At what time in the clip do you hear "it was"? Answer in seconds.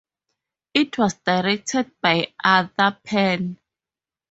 0.73-1.13